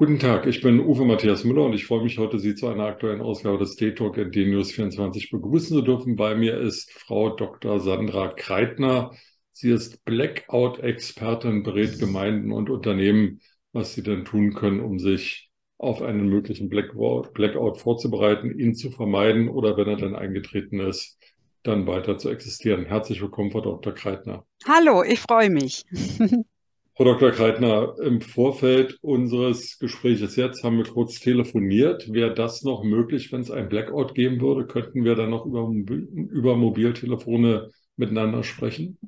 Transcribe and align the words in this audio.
Guten 0.00 0.20
Tag, 0.20 0.46
ich 0.46 0.60
bin 0.60 0.78
Uwe 0.78 1.04
Matthias 1.04 1.42
Müller 1.42 1.64
und 1.64 1.72
ich 1.72 1.84
freue 1.84 2.04
mich 2.04 2.18
heute, 2.18 2.38
Sie 2.38 2.54
zu 2.54 2.68
einer 2.68 2.84
aktuellen 2.84 3.20
Ausgabe 3.20 3.58
des 3.58 3.74
D-Talk 3.74 4.16
ND 4.16 4.46
News 4.46 4.70
24 4.70 5.28
begrüßen 5.32 5.76
zu 5.76 5.82
dürfen. 5.82 6.14
Bei 6.14 6.36
mir 6.36 6.56
ist 6.56 6.92
Frau 6.92 7.30
Dr. 7.30 7.80
Sandra 7.80 8.28
Kreitner. 8.28 9.10
Sie 9.50 9.72
ist 9.72 10.04
Blackout-Expertin, 10.04 11.64
berät 11.64 11.98
Gemeinden 11.98 12.52
und 12.52 12.70
Unternehmen, 12.70 13.40
was 13.72 13.94
sie 13.94 14.04
denn 14.04 14.24
tun 14.24 14.54
können, 14.54 14.78
um 14.78 15.00
sich 15.00 15.50
auf 15.78 16.00
einen 16.00 16.28
möglichen 16.28 16.68
Blackout 16.68 17.80
vorzubereiten, 17.80 18.56
ihn 18.56 18.76
zu 18.76 18.92
vermeiden 18.92 19.48
oder 19.48 19.76
wenn 19.76 19.88
er 19.88 19.96
dann 19.96 20.14
eingetreten 20.14 20.78
ist, 20.78 21.18
dann 21.64 21.88
weiter 21.88 22.18
zu 22.18 22.30
existieren. 22.30 22.86
Herzlich 22.86 23.20
willkommen, 23.20 23.50
Frau 23.50 23.62
Dr. 23.62 23.94
Kreitner. 23.94 24.44
Hallo, 24.64 25.02
ich 25.02 25.18
freue 25.18 25.50
mich. 25.50 25.84
Frau 26.98 27.04
Dr. 27.04 27.30
Kreitner, 27.30 27.94
im 28.02 28.20
Vorfeld 28.20 28.98
unseres 29.02 29.78
Gespräches 29.78 30.34
jetzt 30.34 30.64
haben 30.64 30.78
wir 30.78 30.84
kurz 30.84 31.20
telefoniert. 31.20 32.12
Wäre 32.12 32.34
das 32.34 32.64
noch 32.64 32.82
möglich, 32.82 33.30
wenn 33.30 33.40
es 33.40 33.52
ein 33.52 33.68
Blackout 33.68 34.16
geben 34.16 34.40
würde? 34.40 34.66
Könnten 34.66 35.04
wir 35.04 35.14
dann 35.14 35.30
noch 35.30 35.46
über, 35.46 35.68
über 35.68 36.56
Mobiltelefone 36.56 37.70
miteinander 37.94 38.42
sprechen? 38.42 38.98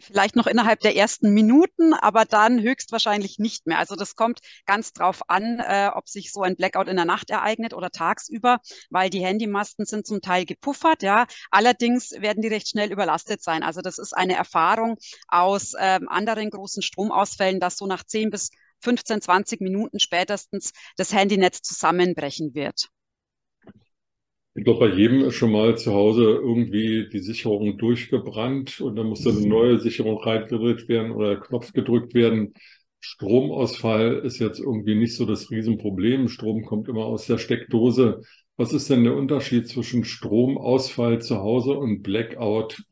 Vielleicht 0.00 0.36
noch 0.36 0.46
innerhalb 0.46 0.80
der 0.80 0.96
ersten 0.96 1.32
Minuten, 1.32 1.92
aber 1.94 2.24
dann 2.24 2.60
höchstwahrscheinlich 2.60 3.38
nicht 3.38 3.66
mehr. 3.66 3.78
Also 3.78 3.96
das 3.96 4.16
kommt 4.16 4.40
ganz 4.66 4.92
drauf 4.92 5.22
an, 5.28 5.60
äh, 5.60 5.90
ob 5.94 6.08
sich 6.08 6.32
so 6.32 6.42
ein 6.42 6.56
Blackout 6.56 6.88
in 6.88 6.96
der 6.96 7.04
Nacht 7.04 7.30
ereignet 7.30 7.74
oder 7.74 7.90
tagsüber, 7.90 8.58
weil 8.90 9.10
die 9.10 9.24
Handymasten 9.24 9.86
sind 9.86 10.06
zum 10.06 10.20
Teil 10.20 10.44
gepuffert, 10.44 11.02
ja. 11.02 11.26
Allerdings 11.50 12.10
werden 12.12 12.42
die 12.42 12.48
recht 12.48 12.68
schnell 12.68 12.92
überlastet 12.92 13.42
sein. 13.42 13.62
Also 13.62 13.80
das 13.80 13.98
ist 13.98 14.16
eine 14.16 14.34
Erfahrung 14.34 14.96
aus 15.28 15.72
ähm, 15.78 16.08
anderen 16.08 16.50
großen 16.50 16.82
Stromausfällen, 16.82 17.60
dass 17.60 17.76
so 17.76 17.86
nach 17.86 18.04
10 18.04 18.30
bis 18.30 18.50
15, 18.82 19.20
20 19.20 19.60
Minuten 19.60 20.00
spätestens 20.00 20.72
das 20.96 21.12
Handynetz 21.12 21.62
zusammenbrechen 21.62 22.54
wird. 22.54 22.88
Ich 24.60 24.64
glaube, 24.64 24.90
bei 24.90 24.94
jedem 24.94 25.24
ist 25.24 25.36
schon 25.36 25.52
mal 25.52 25.78
zu 25.78 25.94
Hause 25.94 26.22
irgendwie 26.22 27.08
die 27.10 27.20
Sicherung 27.20 27.78
durchgebrannt 27.78 28.82
und 28.82 28.94
dann 28.94 29.06
muss 29.06 29.22
dann 29.22 29.38
eine 29.38 29.46
neue 29.46 29.80
Sicherung 29.80 30.22
reingedrückt 30.22 30.86
werden 30.86 31.12
oder 31.12 31.40
Knopf 31.40 31.72
gedrückt 31.72 32.12
werden. 32.12 32.52
Stromausfall 33.00 34.18
ist 34.18 34.38
jetzt 34.38 34.60
irgendwie 34.60 34.96
nicht 34.96 35.16
so 35.16 35.24
das 35.24 35.50
Riesenproblem. 35.50 36.28
Strom 36.28 36.66
kommt 36.66 36.88
immer 36.88 37.06
aus 37.06 37.24
der 37.26 37.38
Steckdose. 37.38 38.20
Was 38.58 38.74
ist 38.74 38.90
denn 38.90 39.02
der 39.02 39.16
Unterschied 39.16 39.66
zwischen 39.66 40.04
Stromausfall 40.04 41.22
zu 41.22 41.38
Hause 41.38 41.70
und 41.70 42.02
Blackout 42.02 42.82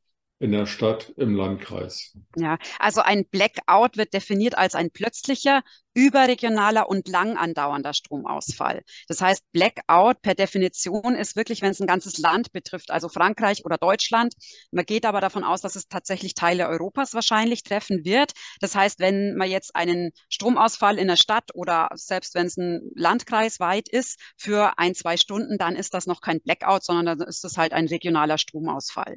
in 0.41 0.53
der 0.53 0.67
Stadt, 0.67 1.12
im 1.17 1.34
Landkreis. 1.34 2.17
Ja, 2.36 2.58
also 2.78 3.00
ein 3.00 3.27
Blackout 3.27 3.97
wird 3.97 4.14
definiert 4.14 4.56
als 4.56 4.75
ein 4.77 4.91
plötzlicher, 4.91 5.62
überregionaler 5.94 6.89
und 6.89 7.08
lang 7.08 7.36
andauernder 7.36 7.92
Stromausfall. 7.92 8.83
Das 9.09 9.20
heißt, 9.20 9.42
Blackout 9.50 10.22
per 10.22 10.36
Definition 10.36 11.16
ist 11.16 11.34
wirklich, 11.34 11.61
wenn 11.61 11.72
es 11.72 11.81
ein 11.81 11.89
ganzes 11.89 12.19
Land 12.19 12.53
betrifft, 12.53 12.92
also 12.92 13.09
Frankreich 13.09 13.64
oder 13.64 13.78
Deutschland. 13.78 14.34
Man 14.70 14.84
geht 14.84 15.06
aber 15.06 15.20
davon 15.20 15.42
aus, 15.42 15.61
dass 15.61 15.75
es 15.75 15.89
tatsächlich 15.89 16.34
Teile 16.34 16.69
Europas 16.69 17.14
wahrscheinlich 17.14 17.64
treffen 17.64 18.05
wird. 18.05 18.33
Das 18.61 18.77
heißt, 18.77 19.00
wenn 19.00 19.34
man 19.34 19.50
jetzt 19.50 19.75
einen 19.75 20.12
Stromausfall 20.28 20.98
in 20.98 21.09
der 21.09 21.16
Stadt 21.16 21.50
oder 21.55 21.89
selbst 21.94 22.36
wenn 22.36 22.47
es 22.47 22.56
ein 22.56 22.92
Landkreis 22.94 23.59
weit 23.59 23.89
ist 23.89 24.20
für 24.36 24.78
ein, 24.78 24.94
zwei 24.94 25.16
Stunden, 25.16 25.59
dann 25.59 25.75
ist 25.75 25.94
das 25.94 26.06
noch 26.06 26.20
kein 26.20 26.41
Blackout, 26.41 26.84
sondern 26.84 27.19
dann 27.19 27.28
ist 27.28 27.42
das 27.42 27.56
halt 27.56 27.72
ein 27.72 27.89
regionaler 27.89 28.39
Stromausfall. 28.39 29.16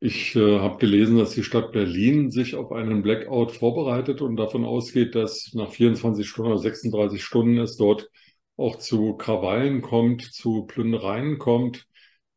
Ich 0.00 0.36
äh, 0.36 0.60
habe 0.60 0.78
gelesen, 0.78 1.18
dass 1.18 1.32
die 1.32 1.42
Stadt 1.42 1.72
Berlin 1.72 2.30
sich 2.30 2.54
auf 2.54 2.70
einen 2.70 3.02
Blackout 3.02 3.50
vorbereitet 3.50 4.20
und 4.22 4.36
davon 4.36 4.64
ausgeht, 4.64 5.14
dass 5.16 5.52
nach 5.54 5.72
24 5.72 6.28
Stunden 6.28 6.52
oder 6.52 6.60
36 6.60 7.22
Stunden 7.24 7.58
es 7.58 7.76
dort 7.76 8.08
auch 8.56 8.76
zu 8.76 9.16
Krawallen 9.16 9.82
kommt, 9.82 10.22
zu 10.22 10.66
Plündereien 10.66 11.38
kommt. 11.38 11.86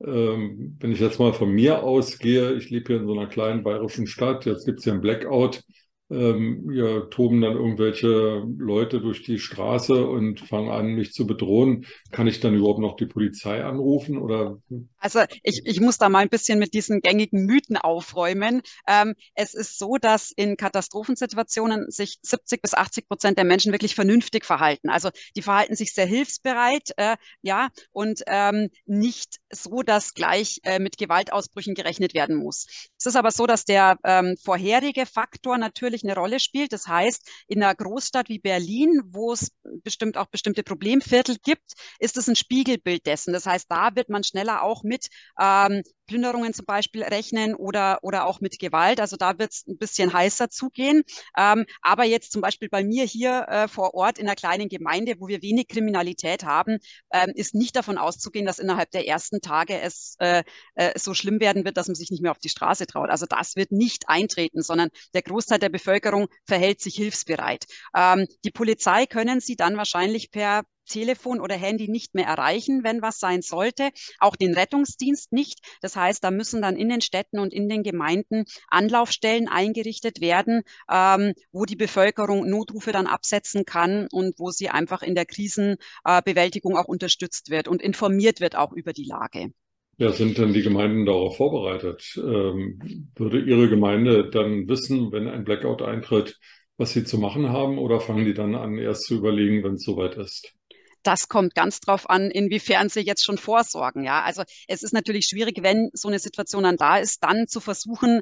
Ähm, 0.03 0.77
wenn 0.79 0.91
ich 0.91 0.99
jetzt 0.99 1.19
mal 1.19 1.33
von 1.33 1.51
mir 1.51 1.83
ausgehe, 1.83 2.53
ich 2.53 2.71
lebe 2.71 2.93
hier 2.93 3.01
in 3.01 3.07
so 3.07 3.13
einer 3.13 3.27
kleinen 3.27 3.63
bayerischen 3.63 4.07
Stadt, 4.07 4.45
jetzt 4.45 4.65
gibt 4.65 4.79
es 4.79 4.85
hier 4.85 4.93
einen 4.93 5.01
Blackout, 5.01 5.63
ähm, 6.11 6.69
ja, 6.71 7.01
toben 7.01 7.41
dann 7.41 7.53
irgendwelche 7.53 8.43
Leute 8.57 8.99
durch 8.99 9.23
die 9.23 9.39
Straße 9.39 10.05
und 10.05 10.41
fangen 10.41 10.69
an, 10.69 10.87
mich 10.93 11.13
zu 11.13 11.25
bedrohen. 11.25 11.85
Kann 12.11 12.27
ich 12.27 12.39
dann 12.39 12.53
überhaupt 12.53 12.79
noch 12.79 12.97
die 12.97 13.05
Polizei 13.05 13.63
anrufen 13.63 14.17
oder? 14.17 14.61
Also 14.97 15.21
ich, 15.43 15.61
ich 15.65 15.79
muss 15.79 15.97
da 15.97 16.09
mal 16.09 16.19
ein 16.19 16.29
bisschen 16.29 16.59
mit 16.59 16.73
diesen 16.73 17.01
gängigen 17.01 17.45
Mythen 17.45 17.77
aufräumen. 17.77 18.61
Ähm, 18.87 19.15
es 19.35 19.53
ist 19.53 19.79
so, 19.79 19.97
dass 19.97 20.31
in 20.35 20.57
Katastrophensituationen 20.57 21.89
sich 21.89 22.19
70 22.21 22.61
bis 22.61 22.73
80 22.73 23.07
Prozent 23.07 23.37
der 23.37 23.45
Menschen 23.45 23.71
wirklich 23.71 23.95
vernünftig 23.95 24.45
verhalten. 24.45 24.89
Also 24.89 25.09
die 25.35 25.41
verhalten 25.41 25.75
sich 25.75 25.93
sehr 25.93 26.05
hilfsbereit, 26.05 26.91
äh, 26.97 27.15
ja, 27.41 27.69
und 27.91 28.21
ähm, 28.27 28.69
nicht 28.85 29.37
so, 29.51 29.81
dass 29.81 30.13
gleich 30.13 30.59
äh, 30.63 30.79
mit 30.79 30.97
Gewaltausbrüchen 30.97 31.73
gerechnet 31.73 32.13
werden 32.13 32.35
muss. 32.35 32.67
Es 32.97 33.05
ist 33.05 33.15
aber 33.15 33.31
so, 33.31 33.47
dass 33.47 33.65
der 33.65 33.97
ähm, 34.03 34.35
vorherige 34.41 35.05
Faktor 35.05 35.57
natürlich 35.57 36.00
natürlich 36.01 36.17
eine 36.17 36.19
Rolle 36.19 36.39
spielt. 36.39 36.73
Das 36.73 36.87
heißt, 36.87 37.29
in 37.47 37.63
einer 37.63 37.75
Großstadt 37.75 38.29
wie 38.29 38.39
Berlin, 38.39 39.01
wo 39.05 39.33
es 39.33 39.51
bestimmt 39.83 40.17
auch 40.17 40.27
bestimmte 40.27 40.63
Problemviertel 40.63 41.37
gibt, 41.43 41.73
ist 41.99 42.17
es 42.17 42.27
ein 42.27 42.35
Spiegelbild 42.35 43.05
dessen. 43.05 43.33
Das 43.33 43.45
heißt, 43.45 43.67
da 43.69 43.95
wird 43.95 44.09
man 44.09 44.23
schneller 44.23 44.63
auch 44.63 44.83
mit 44.83 45.07
ähm, 45.39 45.83
Plünderungen 46.11 46.53
zum 46.53 46.65
Beispiel 46.65 47.03
rechnen 47.03 47.55
oder, 47.55 47.99
oder 48.01 48.25
auch 48.25 48.41
mit 48.41 48.59
Gewalt. 48.59 48.99
Also 48.99 49.15
da 49.15 49.39
wird 49.39 49.53
es 49.53 49.65
ein 49.65 49.77
bisschen 49.77 50.11
heißer 50.11 50.49
zugehen. 50.49 51.03
Ähm, 51.37 51.65
aber 51.81 52.03
jetzt 52.03 52.33
zum 52.33 52.41
Beispiel 52.41 52.67
bei 52.67 52.83
mir 52.83 53.05
hier 53.05 53.45
äh, 53.47 53.67
vor 53.69 53.93
Ort 53.93 54.17
in 54.17 54.27
einer 54.27 54.35
kleinen 54.35 54.67
Gemeinde, 54.67 55.15
wo 55.19 55.29
wir 55.29 55.41
wenig 55.41 55.69
Kriminalität 55.69 56.43
haben, 56.43 56.79
ähm, 57.13 57.31
ist 57.33 57.55
nicht 57.55 57.77
davon 57.77 57.97
auszugehen, 57.97 58.45
dass 58.45 58.59
innerhalb 58.59 58.91
der 58.91 59.07
ersten 59.07 59.39
Tage 59.39 59.79
es 59.79 60.15
äh, 60.19 60.43
äh, 60.75 60.99
so 60.99 61.13
schlimm 61.13 61.39
werden 61.39 61.63
wird, 61.63 61.77
dass 61.77 61.87
man 61.87 61.95
sich 61.95 62.11
nicht 62.11 62.21
mehr 62.21 62.31
auf 62.31 62.39
die 62.39 62.49
Straße 62.49 62.87
traut. 62.87 63.09
Also 63.09 63.25
das 63.25 63.55
wird 63.55 63.71
nicht 63.71 64.09
eintreten, 64.09 64.63
sondern 64.63 64.89
der 65.13 65.21
Großteil 65.21 65.59
der 65.59 65.69
Bevölkerung 65.69 66.27
verhält 66.45 66.81
sich 66.81 66.95
hilfsbereit. 66.95 67.67
Ähm, 67.95 68.27
die 68.43 68.51
Polizei 68.51 69.05
können 69.05 69.39
Sie 69.39 69.55
dann 69.55 69.77
wahrscheinlich 69.77 70.29
per 70.29 70.63
Telefon 70.91 71.39
oder 71.39 71.55
Handy 71.55 71.87
nicht 71.87 72.13
mehr 72.13 72.25
erreichen, 72.27 72.83
wenn 72.83 73.01
was 73.01 73.19
sein 73.19 73.41
sollte. 73.41 73.89
Auch 74.19 74.35
den 74.35 74.53
Rettungsdienst 74.53 75.31
nicht. 75.31 75.59
Das 75.81 75.95
heißt, 75.95 76.23
da 76.23 76.31
müssen 76.31 76.61
dann 76.61 76.75
in 76.75 76.89
den 76.89 77.01
Städten 77.01 77.39
und 77.39 77.53
in 77.53 77.69
den 77.69 77.83
Gemeinden 77.83 78.43
Anlaufstellen 78.67 79.47
eingerichtet 79.47 80.21
werden, 80.21 80.63
ähm, 80.91 81.33
wo 81.51 81.65
die 81.65 81.75
Bevölkerung 81.75 82.49
Notrufe 82.49 82.91
dann 82.91 83.07
absetzen 83.07 83.65
kann 83.65 84.07
und 84.11 84.37
wo 84.37 84.51
sie 84.51 84.69
einfach 84.69 85.01
in 85.01 85.15
der 85.15 85.25
Krisenbewältigung 85.25 86.75
auch 86.77 86.85
unterstützt 86.85 87.49
wird 87.49 87.67
und 87.67 87.81
informiert 87.81 88.41
wird 88.41 88.55
auch 88.55 88.73
über 88.73 88.93
die 88.93 89.05
Lage. 89.05 89.51
Ja, 89.97 90.11
sind 90.11 90.37
denn 90.37 90.53
die 90.53 90.63
Gemeinden 90.63 91.05
darauf 91.05 91.37
vorbereitet? 91.37 92.15
Ähm, 92.17 93.07
würde 93.15 93.39
Ihre 93.39 93.69
Gemeinde 93.69 94.29
dann 94.31 94.67
wissen, 94.67 95.11
wenn 95.11 95.27
ein 95.27 95.43
Blackout 95.43 95.83
eintritt, 95.83 96.39
was 96.77 96.93
sie 96.93 97.03
zu 97.03 97.19
machen 97.19 97.49
haben, 97.49 97.77
oder 97.77 97.99
fangen 97.99 98.25
die 98.25 98.33
dann 98.33 98.55
an, 98.55 98.79
erst 98.79 99.03
zu 99.03 99.17
überlegen, 99.17 99.63
wenn 99.63 99.75
es 99.75 99.83
soweit 99.83 100.15
ist? 100.17 100.55
Das 101.03 101.27
kommt 101.27 101.55
ganz 101.55 101.79
drauf 101.79 102.09
an, 102.09 102.31
inwiefern 102.31 102.89
sie 102.89 103.01
jetzt 103.01 103.25
schon 103.25 103.37
vorsorgen. 103.37 104.03
Ja, 104.03 104.21
also 104.23 104.43
es 104.67 104.83
ist 104.83 104.93
natürlich 104.93 105.25
schwierig, 105.27 105.61
wenn 105.61 105.89
so 105.93 106.07
eine 106.07 106.19
Situation 106.19 106.63
dann 106.63 106.77
da 106.77 106.97
ist, 106.97 107.23
dann 107.23 107.47
zu 107.47 107.59
versuchen, 107.59 108.21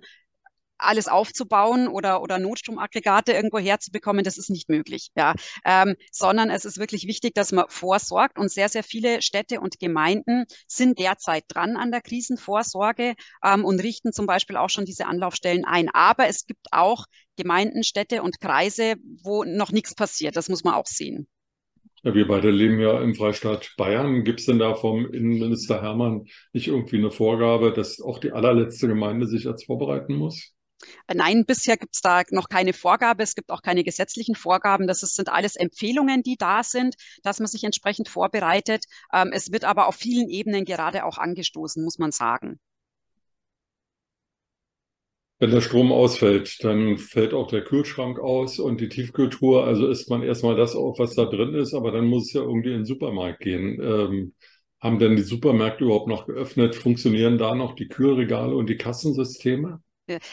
alles 0.79 1.07
aufzubauen 1.07 1.88
oder, 1.88 2.22
oder 2.22 2.40
Notstromaggregate 2.40 3.34
irgendwo 3.34 3.59
herzubekommen, 3.59 4.23
das 4.23 4.38
ist 4.38 4.50
nicht 4.50 4.69
möglich, 4.69 5.11
ja. 5.16 5.35
Ähm, 5.66 5.96
sondern 6.11 6.49
es 6.49 6.66
ist 6.66 6.79
wirklich 6.79 7.05
wichtig, 7.05 7.35
dass 7.35 7.52
man 7.52 7.66
vorsorgt 7.67 8.40
und 8.40 8.52
sehr, 8.52 8.70
sehr 8.70 8.84
viele 8.84 9.22
Städte 9.22 9.59
und 9.59 9.79
Gemeinden 9.79 10.46
sind 10.67 10.99
derzeit 10.99 11.43
dran 11.47 11.76
an 11.76 11.91
der 11.91 12.02
Krisenvorsorge 12.02 13.16
ähm, 13.43 13.66
und 13.66 13.81
richten 13.81 14.14
zum 14.14 14.26
Beispiel 14.26 14.58
auch 14.58 14.70
schon 14.70 14.85
diese 14.85 15.05
Anlaufstellen 15.05 15.66
ein. 15.66 15.90
Aber 15.90 16.28
es 16.28 16.46
gibt 16.46 16.67
auch 16.72 17.05
Gemeinden, 17.35 17.84
Städte 17.84 18.23
und 18.23 18.40
Kreise, 18.40 18.96
wo 19.23 19.43
noch 19.43 19.72
nichts 19.72 19.96
passiert. 19.96 20.35
Das 20.35 20.49
muss 20.49 20.64
man 20.64 20.73
auch 20.73 20.87
sehen. 20.87 21.28
Ja, 22.03 22.13
wir 22.13 22.28
beide 22.28 22.49
leben 22.49 22.79
ja 22.79 23.01
im 23.01 23.13
Freistaat 23.16 23.73
Bayern. 23.78 24.23
Gibt 24.23 24.40
es 24.40 24.46
denn 24.46 24.59
da 24.59 24.75
vom 24.75 25.05
Innenminister 25.11 25.81
Hermann 25.81 26.25
nicht 26.53 26.67
irgendwie 26.67 26.97
eine 26.97 27.11
Vorgabe, 27.11 27.73
dass 27.73 28.01
auch 28.01 28.19
die 28.19 28.31
allerletzte 28.31 28.87
Gemeinde 28.87 29.28
sich 29.28 29.43
jetzt 29.43 29.66
vorbereiten 29.66 30.16
muss? 30.16 30.53
Nein, 31.13 31.46
bisher 31.46 31.75
gibt 31.75 31.96
es 31.96 32.01
da 32.01 32.23
noch 32.31 32.47
keine 32.47 32.72
Vorgabe. 32.73 33.23
Es 33.23 33.35
gibt 33.35 33.51
auch 33.51 33.61
keine 33.61 33.84
gesetzlichen 33.84 34.35
Vorgaben. 34.35 34.87
Das 34.87 35.03
ist, 35.03 35.16
sind 35.16 35.29
alles 35.29 35.55
Empfehlungen, 35.55 36.23
die 36.23 36.37
da 36.37 36.63
sind, 36.63 36.96
dass 37.23 37.40
man 37.40 37.47
sich 37.47 37.63
entsprechend 37.66 38.07
vorbereitet. 38.07 38.85
Ähm, 39.11 39.31
es 39.34 39.52
wird 39.52 39.66
aber 39.66 39.87
auf 39.87 39.95
vielen 39.95 40.29
Ebenen 40.29 40.66
gerade 40.66 41.03
auch 41.05 41.17
angestoßen, 41.17 41.84
muss 41.84 41.97
man 41.97 42.11
sagen. 42.11 42.59
Wenn 45.40 45.52
der 45.52 45.62
Strom 45.62 45.91
ausfällt, 45.91 46.64
dann 46.64 46.97
fällt 46.97 47.34
auch 47.34 47.47
der 47.47 47.64
Kühlschrank 47.64 48.20
aus 48.20 48.59
und 48.59 48.80
die 48.82 48.90
Tiefkühltruhe. 48.90 49.64
Also 49.64 49.88
isst 49.88 50.09
man 50.09 50.22
erstmal 50.24 50.56
das 50.56 50.76
auf, 50.76 51.00
was 51.00 51.16
da 51.16 51.26
drin 51.26 51.53
ist, 51.56 51.74
aber 51.74 51.91
dann 51.91 52.08
muss 52.08 52.28
es 52.28 52.34
ja 52.34 52.41
irgendwie 52.41 52.70
in 52.70 52.80
den 52.80 52.86
Supermarkt 52.86 53.40
gehen. 53.40 53.80
Ähm, 53.82 54.34
haben 54.82 55.00
denn 55.00 55.16
die 55.16 55.24
Supermärkte 55.24 55.86
überhaupt 55.86 56.08
noch 56.08 56.26
geöffnet? 56.28 56.76
Funktionieren 56.76 57.38
da 57.38 57.56
noch 57.56 57.76
die 57.76 57.88
Kühlregale 57.88 58.56
und 58.56 58.70
die 58.70 58.78
Kassensysteme? 58.78 59.82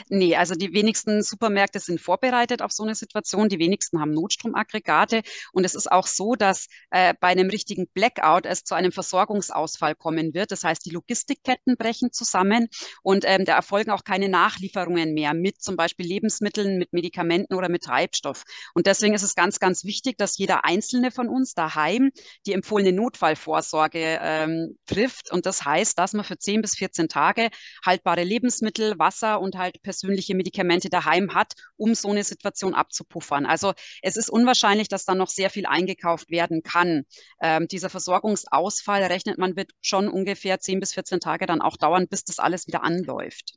Nee, 0.08 0.36
also 0.36 0.54
die 0.54 0.72
wenigsten 0.72 1.22
Supermärkte 1.22 1.80
sind 1.80 2.00
vorbereitet 2.00 2.62
auf 2.62 2.72
so 2.72 2.82
eine 2.82 2.94
Situation. 2.94 3.48
Die 3.48 3.58
wenigsten 3.58 4.00
haben 4.00 4.12
Notstromaggregate. 4.12 5.22
Und 5.52 5.64
es 5.64 5.74
ist 5.74 5.90
auch 5.90 6.06
so, 6.06 6.34
dass 6.34 6.66
äh, 6.90 7.14
bei 7.20 7.28
einem 7.28 7.50
richtigen 7.50 7.86
Blackout 7.88 8.46
es 8.46 8.64
zu 8.64 8.74
einem 8.74 8.92
Versorgungsausfall 8.92 9.94
kommen 9.94 10.34
wird. 10.34 10.50
Das 10.52 10.64
heißt, 10.64 10.84
die 10.86 10.90
Logistikketten 10.90 11.76
brechen 11.76 12.12
zusammen 12.12 12.68
und 13.02 13.24
ähm, 13.26 13.44
da 13.44 13.56
erfolgen 13.56 13.90
auch 13.90 14.04
keine 14.04 14.28
Nachlieferungen 14.28 15.12
mehr 15.12 15.34
mit 15.34 15.60
zum 15.60 15.76
Beispiel 15.76 16.06
Lebensmitteln, 16.06 16.78
mit 16.78 16.92
Medikamenten 16.92 17.54
oder 17.54 17.68
mit 17.68 17.82
Treibstoff. 17.82 18.44
Und 18.74 18.86
deswegen 18.86 19.14
ist 19.14 19.22
es 19.22 19.34
ganz, 19.34 19.58
ganz 19.58 19.84
wichtig, 19.84 20.16
dass 20.18 20.38
jeder 20.38 20.64
Einzelne 20.64 21.10
von 21.10 21.28
uns 21.28 21.54
daheim 21.54 22.10
die 22.46 22.52
empfohlene 22.52 22.92
Notfallvorsorge 22.92 24.18
ähm, 24.22 24.78
trifft. 24.86 25.32
Und 25.32 25.46
das 25.46 25.64
heißt, 25.64 25.98
dass 25.98 26.12
man 26.12 26.24
für 26.24 26.38
10 26.38 26.62
bis 26.62 26.76
14 26.76 27.08
Tage 27.08 27.48
haltbare 27.84 28.22
Lebensmittel, 28.22 28.98
Wasser 28.98 29.40
und 29.40 29.56
halt 29.56 29.65
persönliche 29.82 30.34
Medikamente 30.34 30.88
daheim 30.90 31.34
hat, 31.34 31.52
um 31.76 31.94
so 31.94 32.10
eine 32.10 32.24
Situation 32.24 32.74
abzupuffern. 32.74 33.46
Also 33.46 33.72
es 34.02 34.16
ist 34.16 34.30
unwahrscheinlich, 34.30 34.88
dass 34.88 35.04
dann 35.04 35.18
noch 35.18 35.28
sehr 35.28 35.50
viel 35.50 35.66
eingekauft 35.66 36.30
werden 36.30 36.62
kann. 36.62 37.04
Ähm, 37.40 37.68
dieser 37.68 37.90
Versorgungsausfall 37.90 39.02
rechnet 39.04 39.38
man 39.38 39.56
wird 39.56 39.72
schon 39.80 40.08
ungefähr 40.08 40.60
10 40.60 40.80
bis 40.80 40.94
14 40.94 41.20
Tage 41.20 41.46
dann 41.46 41.60
auch 41.60 41.76
dauern, 41.76 42.08
bis 42.08 42.24
das 42.24 42.38
alles 42.38 42.66
wieder 42.66 42.82
anläuft. 42.84 43.54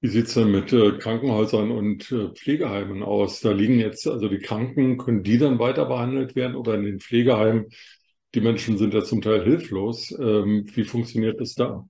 Wie 0.00 0.08
sieht 0.08 0.26
es 0.26 0.34
denn 0.34 0.50
mit 0.50 0.72
äh, 0.72 0.98
Krankenhäusern 0.98 1.70
und 1.70 2.12
äh, 2.12 2.28
Pflegeheimen 2.28 3.02
aus? 3.02 3.40
Da 3.40 3.50
liegen 3.52 3.78
jetzt, 3.80 4.06
also 4.06 4.28
die 4.28 4.38
Kranken, 4.38 4.98
können 4.98 5.22
die 5.22 5.38
dann 5.38 5.58
weiter 5.58 5.86
behandelt 5.86 6.36
werden 6.36 6.54
oder 6.54 6.74
in 6.74 6.84
den 6.84 7.00
Pflegeheimen? 7.00 7.66
Die 8.34 8.40
Menschen 8.40 8.76
sind 8.78 8.92
ja 8.94 9.02
zum 9.02 9.22
Teil 9.22 9.42
hilflos. 9.44 10.12
Ähm, 10.12 10.66
wie 10.74 10.84
funktioniert 10.84 11.40
das 11.40 11.54
da? 11.54 11.88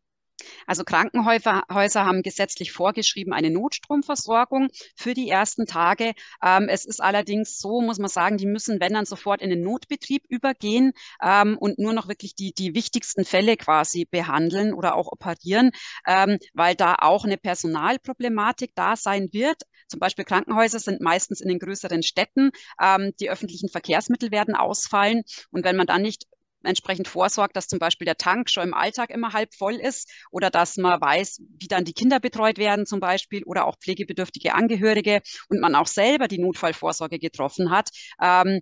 Also 0.66 0.84
Krankenhäuser 0.84 2.04
haben 2.04 2.22
gesetzlich 2.22 2.72
vorgeschrieben 2.72 3.32
eine 3.32 3.50
Notstromversorgung 3.50 4.68
für 4.94 5.14
die 5.14 5.28
ersten 5.28 5.66
Tage. 5.66 6.12
Ähm, 6.42 6.68
es 6.68 6.84
ist 6.84 7.00
allerdings 7.00 7.58
so, 7.58 7.80
muss 7.80 7.98
man 7.98 8.08
sagen, 8.08 8.36
die 8.36 8.46
müssen, 8.46 8.80
wenn 8.80 8.94
dann 8.94 9.06
sofort 9.06 9.42
in 9.42 9.50
den 9.50 9.62
Notbetrieb 9.62 10.24
übergehen 10.28 10.92
ähm, 11.22 11.56
und 11.58 11.78
nur 11.78 11.92
noch 11.92 12.08
wirklich 12.08 12.34
die, 12.34 12.52
die 12.52 12.74
wichtigsten 12.74 13.24
Fälle 13.24 13.56
quasi 13.56 14.04
behandeln 14.04 14.74
oder 14.74 14.96
auch 14.96 15.10
operieren, 15.10 15.70
ähm, 16.06 16.38
weil 16.54 16.74
da 16.74 16.96
auch 16.98 17.24
eine 17.24 17.36
Personalproblematik 17.36 18.72
da 18.74 18.96
sein 18.96 19.28
wird. 19.32 19.62
Zum 19.88 20.00
Beispiel 20.00 20.24
Krankenhäuser 20.24 20.80
sind 20.80 21.00
meistens 21.00 21.40
in 21.40 21.48
den 21.48 21.58
größeren 21.58 22.02
Städten. 22.02 22.50
Ähm, 22.82 23.12
die 23.20 23.30
öffentlichen 23.30 23.68
Verkehrsmittel 23.68 24.30
werden 24.30 24.56
ausfallen. 24.56 25.22
Und 25.50 25.64
wenn 25.64 25.76
man 25.76 25.86
dann 25.86 26.02
nicht 26.02 26.26
entsprechend 26.66 27.08
vorsorgt, 27.08 27.56
dass 27.56 27.68
zum 27.68 27.78
Beispiel 27.78 28.04
der 28.04 28.16
Tank 28.16 28.50
schon 28.50 28.64
im 28.64 28.74
Alltag 28.74 29.10
immer 29.10 29.32
halb 29.32 29.54
voll 29.54 29.74
ist 29.74 30.10
oder 30.30 30.50
dass 30.50 30.76
man 30.76 31.00
weiß, 31.00 31.42
wie 31.58 31.68
dann 31.68 31.84
die 31.84 31.92
Kinder 31.92 32.20
betreut 32.20 32.58
werden 32.58 32.86
zum 32.86 33.00
Beispiel 33.00 33.42
oder 33.44 33.66
auch 33.66 33.76
pflegebedürftige 33.78 34.54
Angehörige 34.54 35.20
und 35.48 35.60
man 35.60 35.74
auch 35.74 35.86
selber 35.86 36.28
die 36.28 36.38
Notfallvorsorge 36.38 37.18
getroffen 37.18 37.70
hat. 37.70 37.90
Ähm, 38.20 38.60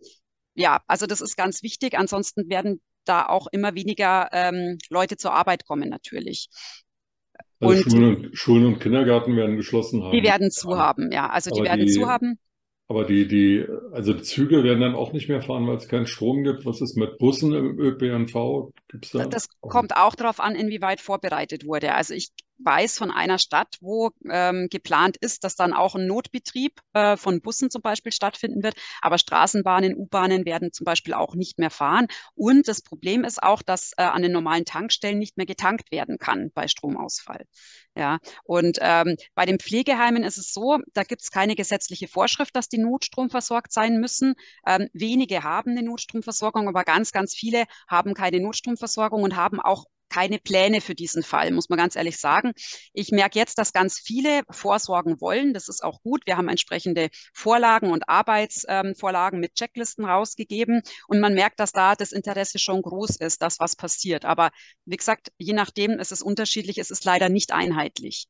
ja, 0.54 0.82
also 0.86 1.06
das 1.06 1.20
ist 1.20 1.36
ganz 1.36 1.62
wichtig. 1.62 1.98
Ansonsten 1.98 2.48
werden 2.48 2.80
da 3.04 3.26
auch 3.26 3.46
immer 3.52 3.74
weniger 3.74 4.28
ähm, 4.32 4.78
Leute 4.88 5.16
zur 5.16 5.32
Arbeit 5.32 5.66
kommen 5.66 5.88
natürlich. 5.88 6.48
Also 7.60 7.74
und 7.74 7.90
Schulen, 7.90 8.16
und, 8.16 8.36
Schulen 8.36 8.66
und 8.66 8.80
Kindergärten 8.80 9.36
werden 9.36 9.56
geschlossen 9.56 10.02
haben. 10.02 10.12
Die 10.12 10.22
werden 10.22 10.50
zu 10.50 10.78
haben, 10.78 11.12
ja. 11.12 11.28
Also 11.28 11.50
die 11.50 11.62
werden 11.62 11.86
die, 11.86 11.92
zu 11.92 12.08
haben. 12.08 12.38
Aber 12.86 13.04
die, 13.04 13.26
die, 13.26 13.66
also 13.92 14.12
die 14.12 14.22
Züge 14.22 14.62
werden 14.62 14.80
dann 14.80 14.94
auch 14.94 15.12
nicht 15.12 15.28
mehr 15.28 15.40
fahren, 15.40 15.66
weil 15.66 15.76
es 15.76 15.88
keinen 15.88 16.06
Strom 16.06 16.44
gibt. 16.44 16.66
Was 16.66 16.82
ist 16.82 16.96
mit 16.96 17.16
Bussen 17.18 17.54
im 17.54 17.78
ÖPNV? 17.78 18.72
Gibt's 18.88 19.10
da? 19.10 19.24
Das 19.24 19.48
kommt 19.60 19.96
auch 19.96 20.14
darauf 20.14 20.38
an, 20.38 20.54
inwieweit 20.54 21.00
vorbereitet 21.00 21.64
wurde. 21.64 21.94
Also 21.94 22.12
ich 22.12 22.28
weiß 22.64 22.98
von 22.98 23.10
einer 23.10 23.38
Stadt, 23.38 23.76
wo 23.80 24.10
ähm, 24.30 24.68
geplant 24.70 25.16
ist, 25.16 25.44
dass 25.44 25.56
dann 25.56 25.72
auch 25.72 25.94
ein 25.94 26.06
Notbetrieb 26.06 26.80
äh, 26.92 27.16
von 27.16 27.40
Bussen 27.40 27.70
zum 27.70 27.82
Beispiel 27.82 28.12
stattfinden 28.12 28.62
wird. 28.62 28.76
Aber 29.00 29.18
Straßenbahnen, 29.18 29.96
U-Bahnen 29.96 30.44
werden 30.44 30.72
zum 30.72 30.84
Beispiel 30.84 31.14
auch 31.14 31.34
nicht 31.34 31.58
mehr 31.58 31.70
fahren. 31.70 32.06
Und 32.34 32.68
das 32.68 32.82
Problem 32.82 33.24
ist 33.24 33.42
auch, 33.42 33.62
dass 33.62 33.92
äh, 33.96 34.02
an 34.02 34.22
den 34.22 34.32
normalen 34.32 34.64
Tankstellen 34.64 35.18
nicht 35.18 35.36
mehr 35.36 35.46
getankt 35.46 35.90
werden 35.90 36.18
kann 36.18 36.50
bei 36.54 36.68
Stromausfall. 36.68 37.44
Ja, 37.96 38.18
und 38.42 38.78
ähm, 38.80 39.16
bei 39.36 39.46
den 39.46 39.60
Pflegeheimen 39.60 40.24
ist 40.24 40.36
es 40.36 40.52
so, 40.52 40.78
da 40.94 41.04
gibt 41.04 41.22
es 41.22 41.30
keine 41.30 41.54
gesetzliche 41.54 42.08
Vorschrift, 42.08 42.56
dass 42.56 42.68
die 42.68 42.78
Notstromversorgt 42.78 43.72
sein 43.72 44.00
müssen. 44.00 44.34
Ähm, 44.66 44.88
wenige 44.92 45.44
haben 45.44 45.70
eine 45.70 45.82
Notstromversorgung, 45.84 46.68
aber 46.68 46.82
ganz, 46.82 47.12
ganz 47.12 47.34
viele 47.34 47.64
haben 47.88 48.14
keine 48.14 48.40
Notstromversorgung 48.40 49.22
und 49.22 49.36
haben 49.36 49.60
auch 49.60 49.84
keine 50.08 50.38
Pläne 50.38 50.80
für 50.80 50.94
diesen 50.94 51.22
Fall, 51.22 51.50
muss 51.50 51.68
man 51.68 51.78
ganz 51.78 51.96
ehrlich 51.96 52.18
sagen. 52.18 52.52
Ich 52.92 53.10
merke 53.10 53.38
jetzt, 53.38 53.58
dass 53.58 53.72
ganz 53.72 53.98
viele 53.98 54.42
vorsorgen 54.50 55.20
wollen. 55.20 55.54
Das 55.54 55.68
ist 55.68 55.82
auch 55.82 56.00
gut. 56.02 56.22
Wir 56.26 56.36
haben 56.36 56.48
entsprechende 56.48 57.08
Vorlagen 57.32 57.90
und 57.90 58.08
Arbeitsvorlagen 58.08 59.36
ähm, 59.36 59.40
mit 59.40 59.54
Checklisten 59.54 60.04
rausgegeben. 60.04 60.82
Und 61.08 61.20
man 61.20 61.34
merkt, 61.34 61.60
dass 61.60 61.72
da 61.72 61.94
das 61.94 62.12
Interesse 62.12 62.58
schon 62.58 62.82
groß 62.82 63.16
ist, 63.16 63.42
dass 63.42 63.60
was 63.60 63.76
passiert. 63.76 64.24
Aber 64.24 64.50
wie 64.84 64.96
gesagt, 64.96 65.28
je 65.38 65.52
nachdem, 65.52 65.98
ist 65.98 66.12
es 66.12 66.22
unterschiedlich. 66.22 66.78
Es 66.78 66.90
ist 66.90 67.04
leider 67.04 67.28
nicht 67.28 67.52
einheitlich. 67.52 68.28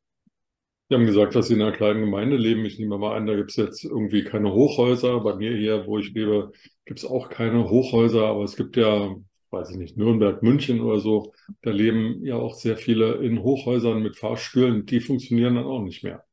Sie 0.88 0.94
haben 0.94 1.06
gesagt, 1.06 1.34
dass 1.34 1.48
Sie 1.48 1.54
in 1.54 1.62
einer 1.62 1.72
kleinen 1.72 2.00
Gemeinde 2.00 2.36
leben. 2.36 2.64
Ich 2.66 2.78
nehme 2.78 2.98
mal 2.98 3.16
an, 3.16 3.26
da 3.26 3.34
gibt 3.34 3.50
es 3.50 3.56
jetzt 3.56 3.84
irgendwie 3.84 4.22
keine 4.22 4.52
Hochhäuser. 4.52 5.20
Bei 5.20 5.34
mir 5.34 5.56
hier, 5.56 5.86
wo 5.86 5.98
ich 5.98 6.12
lebe, 6.12 6.52
gibt 6.84 6.98
es 7.00 7.06
auch 7.06 7.30
keine 7.30 7.70
Hochhäuser, 7.70 8.26
aber 8.26 8.44
es 8.44 8.54
gibt 8.54 8.76
ja 8.76 9.14
weiß 9.54 9.70
ich 9.70 9.76
nicht, 9.78 9.96
Nürnberg, 9.96 10.42
München 10.42 10.80
oder 10.80 11.00
so, 11.00 11.32
da 11.62 11.70
leben 11.70 12.24
ja 12.24 12.36
auch 12.36 12.54
sehr 12.54 12.76
viele 12.76 13.14
in 13.16 13.42
Hochhäusern 13.42 14.02
mit 14.02 14.16
Fahrstühlen, 14.16 14.86
die 14.86 15.00
funktionieren 15.00 15.56
dann 15.56 15.64
auch 15.64 15.82
nicht 15.82 16.04
mehr. 16.04 16.24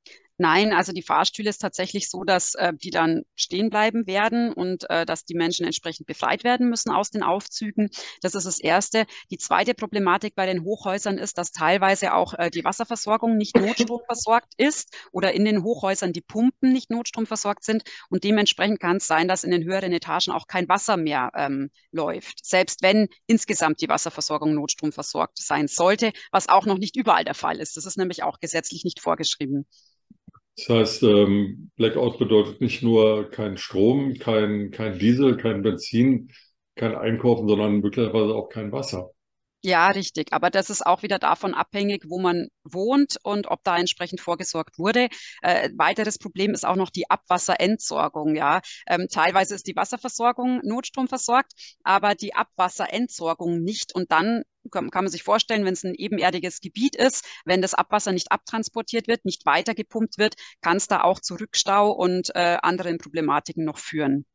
Nein, 0.42 0.74
also 0.74 0.92
die 0.92 1.04
Fahrstühle 1.04 1.52
ist 1.52 1.60
tatsächlich 1.60 2.10
so, 2.10 2.24
dass 2.24 2.56
äh, 2.56 2.74
die 2.74 2.90
dann 2.90 3.22
stehen 3.36 3.70
bleiben 3.70 4.08
werden 4.08 4.52
und 4.52 4.90
äh, 4.90 5.06
dass 5.06 5.24
die 5.24 5.36
Menschen 5.36 5.68
entsprechend 5.68 6.08
befreit 6.08 6.44
werden 6.44 6.68
müssen 6.68 6.90
aus 6.90 7.12
den 7.12 7.22
Aufzügen. 7.22 7.92
Das 8.24 8.34
ist 8.34 8.48
das 8.48 8.60
Erste. 8.60 9.06
Die 9.30 9.38
zweite 9.38 9.76
Problematik 9.76 10.34
bei 10.34 10.48
den 10.48 10.64
Hochhäusern 10.64 11.20
ist, 11.20 11.38
dass 11.38 11.52
teilweise 11.52 12.16
auch 12.16 12.34
äh, 12.34 12.50
die 12.50 12.64
Wasserversorgung 12.64 13.38
nicht 13.38 13.56
notstromversorgt 13.56 14.52
ist 14.58 14.98
oder 15.12 15.32
in 15.34 15.46
den 15.46 15.62
Hochhäusern 15.62 16.12
die 16.12 16.22
Pumpen 16.22 16.74
nicht 16.74 16.90
notstromversorgt 16.90 17.64
sind. 17.64 17.84
Und 18.10 18.24
dementsprechend 18.24 18.80
kann 18.80 18.98
es 18.98 19.06
sein, 19.06 19.28
dass 19.28 19.44
in 19.44 19.52
den 19.52 19.64
höheren 19.64 19.94
Etagen 19.94 20.32
auch 20.32 20.48
kein 20.48 20.68
Wasser 20.68 20.98
mehr 20.98 21.30
ähm, 21.36 21.70
läuft. 21.92 22.44
Selbst 22.44 22.82
wenn 22.82 23.10
insgesamt 23.28 23.80
die 23.80 23.90
Wasserversorgung 23.90 24.56
notstromversorgt 24.56 25.38
sein 25.38 25.68
sollte, 25.68 26.14
was 26.32 26.50
auch 26.50 26.66
noch 26.66 26.80
nicht 26.80 26.96
überall 26.96 27.26
der 27.26 27.36
Fall 27.36 27.60
ist. 27.60 27.78
Das 27.78 27.86
ist 27.86 28.00
nämlich 28.00 28.24
auch 28.24 28.40
gesetzlich 28.40 28.84
nicht 28.84 29.02
vorgeschrieben. 29.02 29.68
Das 30.56 30.70
heißt, 30.70 31.04
ähm, 31.04 31.72
Blackout 31.76 32.20
bedeutet 32.20 32.62
nicht 32.62 32.84
nur 32.84 33.30
kein 33.32 33.58
Strom, 33.58 34.14
kein, 34.16 34.72
kein 34.72 35.00
Diesel, 35.00 35.38
kein 35.38 35.62
Benzin, 35.62 36.32
kein 36.76 36.96
Einkaufen, 36.96 37.48
sondern 37.48 37.80
möglicherweise 37.82 38.34
auch 38.36 38.50
kein 38.50 38.72
Wasser. 38.72 39.12
Ja, 39.64 39.90
richtig. 39.90 40.34
Aber 40.34 40.50
das 40.50 40.70
ist 40.72 40.84
auch 40.86 41.04
wieder 41.04 41.20
davon 41.20 41.54
abhängig, 41.54 42.06
wo 42.08 42.20
man 42.20 42.48
wohnt 42.64 43.18
und 43.24 43.46
ob 43.48 43.64
da 43.64 43.78
entsprechend 43.78 44.20
vorgesorgt 44.20 44.80
wurde. 44.80 45.08
Äh, 45.44 45.70
weiteres 45.78 46.18
Problem 46.18 46.54
ist 46.54 46.66
auch 46.66 46.76
noch 46.76 46.90
die 46.90 47.10
Abwasserentsorgung. 47.12 48.36
Ja, 48.36 48.62
ähm, 48.88 49.08
teilweise 49.12 49.54
ist 49.54 49.68
die 49.68 49.76
Wasserversorgung 49.76 50.62
notstromversorgt, 50.64 51.52
aber 51.84 52.16
die 52.16 52.34
Abwasserentsorgung 52.34 53.62
nicht. 53.62 53.94
Und 53.94 54.12
dann 54.12 54.42
kann, 54.72 54.90
man 54.92 55.10
sich 55.10 55.22
vorstellen, 55.24 55.64
wenn 55.66 55.74
es 55.74 55.84
ein 55.84 55.94
ebenerdiges 55.96 56.60
Gebiet 56.60 56.96
ist, 56.96 57.24
wenn 57.46 57.62
das 57.62 57.76
Abwasser 57.76 58.12
nicht 58.14 58.32
abtransportiert 58.32 59.08
wird, 59.08 59.26
nicht 59.26 59.46
weitergepumpt 59.46 60.18
wird, 60.18 60.36
kann 60.62 60.78
es 60.78 60.88
da 60.88 61.02
auch 61.04 61.20
zu 61.20 61.36
Rückstau 61.36 61.92
und 61.92 62.32
äh, 62.36 62.58
anderen 62.64 62.98
Problematiken 62.98 63.64
noch 63.66 63.78
führen. 63.78 64.26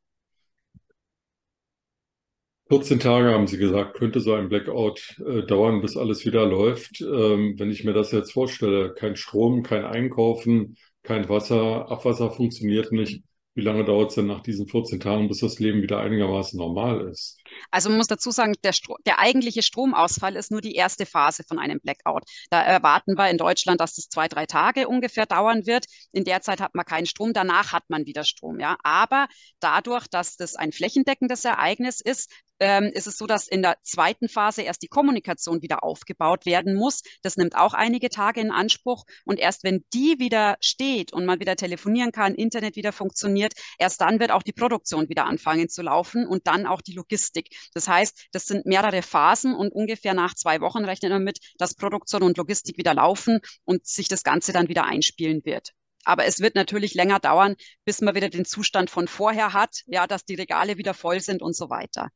14 2.69 2.99
Tage 2.99 3.33
haben 3.33 3.47
Sie 3.47 3.59
gesagt, 3.59 3.97
könnte 3.97 4.21
so 4.21 4.35
ein 4.35 4.49
Blackout 4.49 5.21
äh, 5.25 5.43
dauern, 5.47 5.81
bis 5.83 5.97
alles 5.97 6.27
wieder 6.27 6.45
läuft. 6.47 7.01
Ähm, 7.01 7.55
wenn 7.59 7.71
ich 7.71 7.85
mir 7.85 7.93
das 7.93 8.11
jetzt 8.11 8.33
vorstelle, 8.33 8.93
kein 8.95 9.15
Strom, 9.15 9.63
kein 9.63 9.85
Einkaufen, 9.85 10.77
kein 11.05 11.29
Wasser, 11.29 11.91
Abwasser 11.91 12.33
funktioniert 12.33 12.91
nicht. 12.91 13.23
Wie 13.57 13.63
lange 13.63 13.87
dauert 13.87 14.11
es 14.11 14.17
denn 14.17 14.27
nach 14.27 14.43
diesen 14.43 14.69
14 14.69 15.01
Tagen, 15.01 15.29
bis 15.29 15.39
das 15.39 15.59
Leben 15.59 15.81
wieder 15.81 15.99
einigermaßen 15.99 16.59
normal 16.59 17.09
ist? 17.09 17.39
Also 17.71 17.89
man 17.89 17.97
muss 17.97 18.07
dazu 18.07 18.31
sagen, 18.31 18.53
der, 18.63 18.75
der, 19.07 19.19
eigentliche 19.19 19.63
Stromausfall 19.63 20.37
ist 20.37 20.51
nur 20.51 20.61
die 20.61 20.75
erste 20.75 21.07
Phase 21.07 21.43
von 21.43 21.59
einem 21.59 21.81
Blackout. 21.81 22.25
Da 22.51 22.61
erwarten 22.61 23.17
wir 23.17 23.31
in 23.31 23.39
Deutschland, 23.39 23.81
dass 23.81 23.95
das 23.95 24.11
zwei, 24.11 24.29
drei 24.29 24.45
Tage 24.45 24.89
ungefähr 24.89 25.25
dauern 25.25 25.65
wird. 25.65 25.87
In 26.13 26.25
der 26.25 26.43
Zeit 26.43 26.61
hat 26.61 26.75
man 26.75 26.85
keinen 26.85 27.07
Strom, 27.07 27.33
danach 27.33 27.73
hat 27.73 27.85
man 27.89 28.05
wieder 28.05 28.25
Strom. 28.25 28.61
Ja, 28.61 28.77
aber 28.83 29.27
dadurch, 29.59 30.07
dass 30.07 30.37
das 30.37 30.55
ein 30.55 30.73
flächendeckendes 30.73 31.47
Ereignis 31.47 32.03
ist, 32.03 32.31
ähm, 32.61 32.91
ist 32.93 33.07
es 33.07 33.17
so, 33.17 33.27
dass 33.27 33.49
in 33.49 33.63
der 33.63 33.77
zweiten 33.83 34.29
Phase 34.29 34.63
erst 34.63 34.83
die 34.83 34.89
Kommunikation 34.89 35.63
wieder 35.63 35.85
aufgebaut 35.85 36.47
werden 36.47 36.75
muss. 36.75 37.03
Das 37.23 37.37
nimmt 37.37 37.57
auch 37.57 37.75
einige 37.75 38.09
Tage 38.09 38.41
in 38.41 38.51
Anspruch. 38.51 39.05
Und 39.25 39.39
erst 39.39 39.65
wenn 39.65 39.85
die 39.93 40.19
wieder 40.19 40.57
steht 40.61 41.13
und 41.13 41.27
man 41.27 41.41
wieder 41.41 41.57
telefonieren 41.57 42.13
kann, 42.13 42.35
Internet 42.35 42.77
wieder 42.77 42.93
funktioniert, 42.93 43.55
erst 43.79 44.01
dann 44.01 44.21
wird 44.21 44.31
auch 44.31 44.43
die 44.43 44.53
Produktion 44.53 45.09
wieder 45.09 45.27
anfangen 45.27 45.69
zu 45.69 45.83
laufen 45.83 46.27
und 46.27 46.47
dann 46.47 46.67
auch 46.67 46.81
die 46.81 46.95
Logistik. 46.95 47.49
Das 47.75 47.89
heißt, 47.89 48.29
das 48.33 48.47
sind 48.47 48.67
mehrere 48.67 49.03
Phasen 49.03 49.55
und 49.55 49.73
ungefähr 49.73 50.15
nach 50.15 50.35
zwei 50.35 50.61
Wochen 50.61 50.85
rechnen 50.85 51.13
wir 51.13 51.19
mit, 51.19 51.39
dass 51.59 51.75
Produktion 51.75 52.23
und 52.23 52.37
Logistik 52.37 52.79
wieder 52.79 52.95
laufen 52.95 53.41
und 53.65 53.87
sich 53.87 54.09
das 54.09 54.23
Ganze 54.23 54.53
dann 54.53 54.69
wieder 54.69 54.85
einspielen 54.85 55.45
wird. 55.45 55.73
Aber 56.05 56.25
es 56.25 56.39
wird 56.39 56.55
natürlich 56.55 56.95
länger 56.95 57.19
dauern, 57.19 57.57
bis 57.85 58.01
man 58.01 58.15
wieder 58.15 58.29
den 58.29 58.45
Zustand 58.45 58.91
von 58.91 59.09
vorher 59.09 59.53
hat, 59.53 59.83
ja, 59.87 60.07
dass 60.07 60.25
die 60.25 60.37
Regale 60.37 60.79
wieder 60.79 60.95
voll 60.95 61.21
sind 61.21 61.43
und 61.43 61.57
so 61.57 61.69
weiter. 61.69 62.11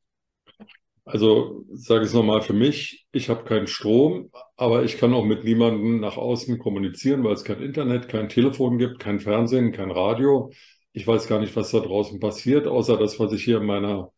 Also 1.12 1.64
sage 1.72 2.02
ich 2.04 2.10
es 2.10 2.14
nochmal 2.14 2.40
für 2.40 2.52
mich, 2.52 3.04
ich 3.10 3.28
habe 3.28 3.42
keinen 3.44 3.66
Strom, 3.66 4.30
aber 4.56 4.84
ich 4.84 4.96
kann 4.96 5.12
auch 5.12 5.24
mit 5.24 5.42
niemandem 5.44 5.98
nach 5.98 6.16
außen 6.16 6.58
kommunizieren, 6.58 7.24
weil 7.24 7.32
es 7.32 7.42
kein 7.44 7.60
Internet, 7.62 8.08
kein 8.08 8.28
Telefon 8.28 8.78
gibt, 8.78 9.00
kein 9.00 9.18
Fernsehen, 9.18 9.72
kein 9.72 9.90
Radio. 9.90 10.52
Ich 10.92 11.06
weiß 11.06 11.26
gar 11.26 11.40
nicht, 11.40 11.56
was 11.56 11.72
da 11.72 11.80
draußen 11.80 12.20
passiert, 12.20 12.68
außer 12.68 12.96
das, 12.96 13.18
was 13.18 13.32
ich 13.32 13.42
hier 13.44 13.58
in 13.58 13.66
meiner 13.66 14.12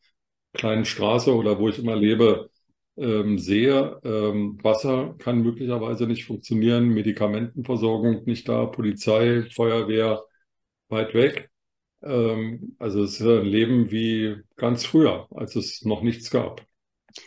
kleinen 0.54 0.84
Straße 0.84 1.34
oder 1.34 1.58
wo 1.58 1.68
ich 1.70 1.78
immer 1.78 1.96
lebe, 1.96 2.50
ähm, 2.96 3.38
sehe. 3.38 3.99
Ähm, 4.04 4.58
Wasser 4.62 5.14
kann 5.18 5.42
möglicherweise 5.42 6.06
nicht 6.06 6.26
funktionieren, 6.26 6.88
Medikamentenversorgung 6.90 8.25
nicht 8.26 8.49
da, 8.49 8.66
Polizei, 8.66 9.44
Feuerwehr 9.54 10.22
weit 10.88 11.14
weg. 11.14 11.50
Ähm, 12.02 12.76
also 12.78 13.02
es 13.04 13.20
ist 13.20 13.26
ein 13.26 13.46
Leben 13.46 13.90
wie 13.90 14.37
ganz 14.56 14.84
früher, 14.87 15.28
als 15.32 15.56
es 15.56 15.84
noch 15.84 16.02
nichts 16.02 16.30
gab. 16.30 16.66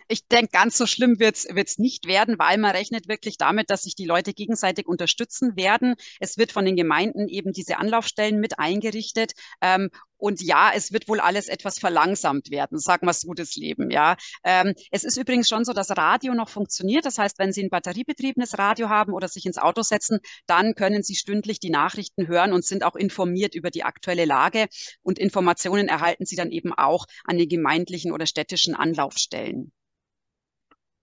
Ich 0.08 0.28
denke, 0.28 0.50
ganz 0.52 0.78
so 0.78 0.86
schlimm 0.86 1.20
wird 1.20 1.36
es 1.36 1.78
nicht 1.78 2.08
werden, 2.08 2.38
weil 2.40 2.58
man 2.58 2.72
rechnet 2.72 3.08
wirklich 3.08 3.38
damit, 3.38 3.70
dass 3.70 3.84
sich 3.84 3.96
die 3.96 4.06
Leute 4.06 4.34
gegenseitig 4.34 4.88
unterstützen 4.88 5.56
werden. 5.56 5.96
Es 6.20 6.38
wird 6.38 6.52
von 6.52 6.66
den 6.66 6.76
Gemeinden 6.76 7.28
eben 7.28 7.54
diese 7.54 7.78
Anlaufstellen 7.78 8.40
mit 8.40 8.60
eingerichtet. 8.60 9.34
Ähm, 9.62 9.90
und 10.18 10.42
ja, 10.42 10.72
es 10.74 10.92
wird 10.92 11.08
wohl 11.08 11.20
alles 11.20 11.48
etwas 11.48 11.78
verlangsamt 11.80 12.50
werden, 12.50 12.80
sagen 12.80 13.06
wir 13.06 13.14
so 13.14 13.34
das 13.34 13.56
Leben, 13.56 13.92
ja. 13.92 14.16
Ähm, 14.44 14.74
es 14.92 15.04
ist 15.04 15.18
übrigens 15.18 15.50
schon 15.50 15.66
so, 15.66 15.74
dass 15.74 15.96
Radio 15.96 16.34
noch 16.34 16.50
funktioniert. 16.50 17.06
Das 17.06 17.18
heißt, 17.18 17.38
wenn 17.38 17.52
Sie 17.52 17.64
ein 17.64 17.70
batteriebetriebenes 17.70 18.58
Radio 18.58 18.90
haben 18.90 19.14
oder 19.14 19.28
sich 19.28 19.46
ins 19.46 19.58
Auto 19.58 19.82
setzen, 19.82 20.20
dann 20.48 20.74
können 20.76 21.04
Sie 21.04 21.16
stündlich 21.16 21.60
die 21.60 21.70
Nachrichten 21.70 22.28
hören 22.28 22.54
und 22.54 22.66
sind 22.66 22.84
auch 22.84 22.96
informiert 22.96 23.56
über 23.56 23.72
die 23.72 23.84
aktuelle 23.84 24.26
Lage. 24.26 24.68
Und 25.04 25.20
Informationen 25.20 25.88
erhalten 25.88 26.26
Sie 26.26 26.36
dann 26.36 26.52
eben 26.52 26.74
auch 26.74 27.06
an 27.26 27.38
den 27.38 27.50
gemeindlichen 27.50 28.12
oder 28.12 28.26
städtischen 28.26 28.74
Anlaufstellen. 28.76 29.72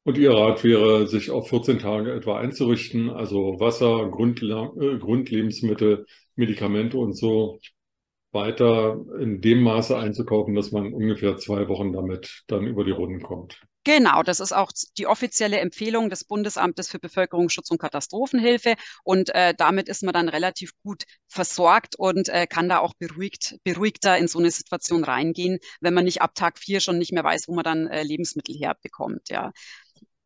Und 0.05 0.19
Ihr 0.19 0.33
Rat 0.33 0.65
wäre, 0.65 1.07
sich 1.07 1.31
auf 1.31 1.49
14 1.49 1.79
Tage 1.79 2.13
etwa 2.13 2.39
einzurichten, 2.39 3.11
also 3.11 3.61
Wasser, 3.61 4.09
Grundla 4.11 4.73
äh, 4.81 4.99
Grundlebensmittel, 4.99 6.07
Medikamente 6.35 6.99
und 6.99 7.13
so 7.13 7.61
weiter 8.33 8.99
in 9.21 9.41
dem 9.41 9.63
Maße 9.63 9.97
einzukaufen, 9.97 10.55
dass 10.55 10.73
man 10.73 10.93
ungefähr 10.93 11.37
zwei 11.37 11.69
Wochen 11.69 11.93
damit 11.93 12.45
dann 12.47 12.67
über 12.67 12.85
die 12.85 12.91
Runden 12.91 13.23
kommt. 13.23 13.61
Genau, 13.85 14.23
das 14.23 14.39
ist 14.39 14.53
auch 14.53 14.71
die 14.97 15.09
offizielle 15.09 15.59
Empfehlung 15.59 16.09
des 16.09 16.25
Bundesamtes 16.25 16.89
für 16.89 17.01
Bevölkerungsschutz 17.01 17.69
und 17.73 17.79
Katastrophenhilfe. 17.79 18.77
Und 19.03 19.35
äh, 19.35 19.55
damit 19.57 19.89
ist 19.89 20.05
man 20.05 20.13
dann 20.13 20.29
relativ 20.29 20.71
gut 20.85 21.03
versorgt 21.27 21.97
und 21.97 22.29
äh, 22.29 22.47
kann 22.47 22.69
da 22.69 22.79
auch 22.79 22.95
beruhigt, 22.95 23.57
beruhigter 23.65 24.17
in 24.19 24.29
so 24.29 24.39
eine 24.39 24.53
Situation 24.53 25.03
reingehen, 25.03 25.59
wenn 25.81 25.95
man 25.95 26.05
nicht 26.05 26.23
ab 26.23 26.37
Tag 26.37 26.59
vier 26.59 26.79
schon 26.79 26.99
nicht 26.99 27.13
mehr 27.13 27.25
weiß, 27.25 27.49
wo 27.49 27.55
man 27.55 27.65
dann 27.65 27.89
äh, 27.89 28.05
Lebensmittel 28.05 28.55
herbekommt. 28.55 29.29
Ja. 29.31 29.51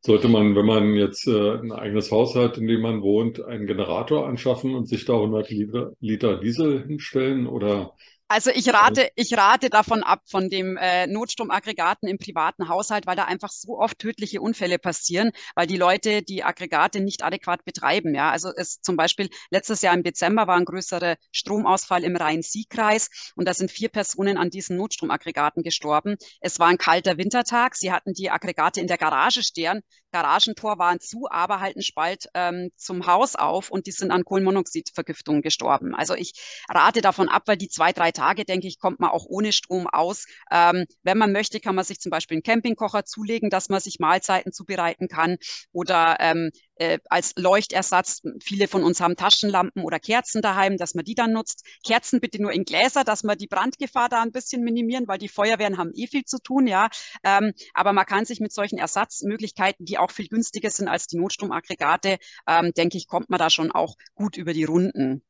Sollte 0.07 0.29
man, 0.29 0.55
wenn 0.55 0.67
man 0.67 0.95
jetzt 0.95 1.27
äh, 1.27 1.59
ein 1.59 1.73
eigenes 1.73 2.13
Haus 2.13 2.37
hat, 2.37 2.59
in 2.59 2.69
dem 2.69 2.81
man 2.81 3.03
wohnt, 3.03 3.45
einen 3.45 3.67
Generator 3.67 4.29
anschaffen 4.29 4.73
und 4.77 4.87
sich 4.87 5.05
da 5.05 5.15
100 5.15 5.51
Liter, 5.51 5.93
Liter 5.99 6.37
Diesel 6.39 6.87
hinstellen 6.87 7.49
oder 7.49 7.93
also 8.29 8.51
ich 8.51 8.69
rate, 8.73 9.09
ich 9.15 9.37
rate 9.37 9.71
davon 9.71 10.03
ab, 10.03 10.23
von 10.29 10.51
dem 10.51 10.77
äh, 10.77 11.07
Notstromaggregaten 11.07 12.09
im 12.09 12.19
privaten 12.19 12.69
Haushalt, 12.69 13.07
weil 13.07 13.15
da 13.15 13.25
einfach 13.25 13.51
so 13.51 13.79
oft 13.79 13.99
tödliche 14.01 14.41
Unfälle 14.41 14.79
passieren, 14.81 15.31
weil 15.55 15.69
die 15.69 15.77
Leute 15.77 16.23
die 16.23 16.43
Aggregate 16.43 17.01
nicht 17.01 17.23
adäquat 17.23 17.65
betreiben. 17.65 18.15
Ja, 18.15 18.31
also 18.33 18.51
es 18.57 18.81
zum 18.81 18.97
Beispiel 18.97 19.31
letztes 19.51 19.83
Jahr 19.83 19.95
im 19.95 20.03
Dezember 20.03 20.49
war 20.49 20.57
ein 20.57 20.65
größerer 20.65 21.17
Stromausfall 21.31 22.03
im 22.03 22.17
Rhein-Sieg-Kreis 22.17 23.33
und 23.37 23.47
da 23.47 23.55
sind 23.55 23.71
vier 23.71 23.91
Personen 23.91 24.39
an 24.39 24.51
diesen 24.51 24.77
Notstromaggregaten 24.77 25.63
gestorben. 25.63 26.17
Es 26.41 26.59
war 26.59 26.67
ein 26.67 26.79
kalter 26.79 27.19
Wintertag. 27.19 27.77
Sie 27.77 27.93
hatten 27.93 28.13
die 28.13 28.31
Aggregate 28.31 28.81
in 28.81 28.89
der 28.89 28.99
Garage 28.99 29.45
stehen. 29.45 29.83
Garagentor 30.11 30.79
waren 30.79 30.99
zu, 30.99 31.29
aber 31.31 31.61
halt 31.61 31.77
ein 31.77 31.83
Spalt 31.83 32.29
ähm, 32.35 32.71
zum 32.77 33.07
Haus 33.07 33.37
auf 33.37 33.71
und 33.71 33.87
die 33.87 33.93
sind 33.93 34.11
an 34.11 34.25
Kohlenmonoxidvergiftung 34.25 35.43
gestorben. 35.43 35.95
Also 35.95 36.15
ich 36.15 36.33
rate 36.69 37.03
davon 37.03 37.29
ab, 37.29 37.43
weil 37.47 37.57
die 37.57 37.69
zwei, 37.69 37.93
drei 37.93 38.13
Tage, 38.17 38.45
denke 38.45 38.67
ich, 38.67 38.79
kommt 38.79 39.01
man 39.01 39.11
auch 39.11 39.27
ohne 39.29 39.53
Strom 39.53 39.87
aus. 39.87 40.27
Ähm, 40.51 40.87
wenn 41.03 41.19
man 41.19 41.33
möchte, 41.33 41.61
kann 41.61 41.75
man 41.75 41.85
sich 41.85 42.01
zum 42.01 42.11
Beispiel 42.11 42.37
einen 42.37 42.43
Campingkocher 42.43 43.05
zulegen, 43.05 43.51
dass 43.51 43.69
man 43.69 43.81
sich 43.81 43.99
Mahlzeiten 44.01 44.53
zubereiten 44.53 45.09
kann 45.09 45.37
oder 45.73 46.17
ähm, 46.21 46.51
äh, 46.77 46.99
als 47.09 47.33
Leuchtersatz. 47.37 48.23
Viele 48.43 48.69
von 48.69 48.85
uns 48.85 49.01
haben 49.01 49.17
Taschenlampen 49.17 49.83
oder 49.83 49.99
Kerzen 49.99 50.43
daheim, 50.43 50.77
dass 50.77 50.95
man 50.95 51.05
die 51.05 51.15
dann 51.15 51.33
nutzt. 51.33 51.65
Kerzen 51.85 52.21
bitte 52.21 52.41
nur 52.41 52.53
in 52.53 52.65
Gläser, 52.65 53.05
dass 53.05 53.23
man 53.25 53.39
die 53.39 53.47
Brandgefahr 53.47 54.09
da 54.09 54.23
ein 54.23 54.33
bisschen 54.33 54.63
minimieren, 54.63 55.09
weil 55.09 55.19
die 55.19 55.29
Feuerwehren 55.29 55.79
haben 55.79 55.93
eh 55.95 56.07
viel 56.07 56.25
zu 56.25 56.39
tun, 56.39 56.67
ja. 56.67 56.89
Ähm, 57.25 57.53
aber 57.75 57.93
man 57.93 58.07
kann 58.07 58.25
sich 58.25 58.41
mit 58.41 58.53
solchen 58.53 58.79
Ersatzmöglichkeiten, 58.79 59.85
die 59.87 59.99
auch 59.99 60.11
viel 60.11 60.29
günstiger 60.29 60.71
sind 60.71 60.89
als 60.89 61.07
die 61.07 61.17
Notstromaggregate, 61.19 62.19
ähm, 62.47 62.73
denke 62.77 62.97
ich, 62.99 63.07
kommt 63.09 63.31
man 63.31 63.39
da 63.39 63.51
schon 63.51 63.73
auch 63.73 63.97
gut 64.15 64.37
über 64.37 64.53
die 64.53 64.65
Runden. 64.65 65.23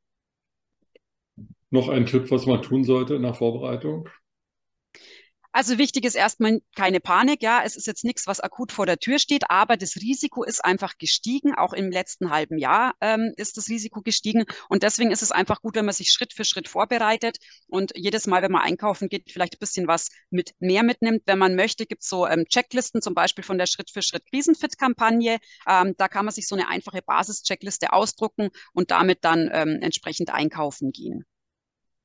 Noch 1.71 1.89
ein 1.89 2.07
Tipp, 2.07 2.31
was 2.31 2.47
man 2.47 2.63
tun 2.63 2.85
sollte 2.85 3.15
in 3.15 3.23
der 3.23 3.35
Vorbereitung? 3.35 4.09
Also 5.57 5.79
wichtig 5.79 6.05
ist 6.05 6.17
erstmal 6.17 6.61
keine 6.75 7.01
Panik. 7.01 7.43
Ja, 7.43 7.63
es 7.65 7.77
ist 7.77 7.87
jetzt 7.87 8.05
nichts, 8.05 8.27
was 8.27 8.41
akut 8.41 8.73
vor 8.73 8.85
der 8.85 8.99
Tür 8.99 9.19
steht, 9.19 9.51
aber 9.51 9.79
das 9.79 9.97
Risiko 9.97 10.45
ist 10.45 10.63
einfach 10.63 10.99
gestiegen. 10.99 11.55
Auch 11.55 11.73
im 11.73 11.91
letzten 11.91 12.29
halben 12.29 12.59
Jahr 12.59 12.93
ähm, 13.01 13.33
ist 13.39 13.57
das 13.57 13.71
Risiko 13.71 14.03
gestiegen. 14.03 14.45
Und 14.69 14.83
deswegen 14.83 15.11
ist 15.11 15.23
es 15.23 15.33
einfach 15.33 15.63
gut, 15.63 15.75
wenn 15.75 15.87
man 15.87 15.95
sich 15.95 16.13
Schritt 16.13 16.35
für 16.35 16.45
Schritt 16.45 16.69
vorbereitet 16.69 17.39
und 17.69 17.93
jedes 17.97 18.27
Mal, 18.27 18.43
wenn 18.43 18.53
man 18.53 18.61
einkaufen 18.61 19.09
geht, 19.09 19.33
vielleicht 19.33 19.55
ein 19.55 19.59
bisschen 19.59 19.89
was 19.89 20.11
mit 20.29 20.53
mehr 20.59 20.83
mitnimmt. 20.83 21.23
Wenn 21.25 21.39
man 21.39 21.55
möchte, 21.55 21.87
gibt 21.87 22.03
es 22.03 22.09
so 22.11 22.27
ähm, 22.27 22.45
Checklisten, 22.45 23.01
zum 23.01 23.15
Beispiel 23.15 23.43
von 23.43 23.57
der 23.57 23.67
Schritt 23.67 23.91
für 23.91 24.03
Schritt 24.03 24.27
Krisenfit-Kampagne. 24.31 25.39
Ähm, 25.67 25.95
da 25.97 26.09
kann 26.09 26.27
man 26.27 26.35
sich 26.35 26.49
so 26.49 26.55
eine 26.55 26.69
einfache 26.69 27.01
Basis-Checkliste 27.01 27.95
ausdrucken 27.95 28.51
und 28.75 28.91
damit 28.91 29.25
dann 29.25 29.49
ähm, 29.51 29.79
entsprechend 29.81 30.29
einkaufen 30.29 30.93
gehen. 30.93 31.25